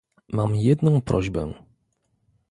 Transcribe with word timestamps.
Mam 0.33 0.55
jedną 0.55 1.01
prośbę 1.01 1.53